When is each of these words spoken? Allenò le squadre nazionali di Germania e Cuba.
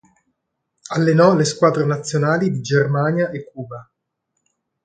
Allenò 0.95 1.35
le 1.35 1.45
squadre 1.45 1.85
nazionali 1.85 2.49
di 2.49 2.59
Germania 2.61 3.29
e 3.29 3.45
Cuba. 3.45 3.87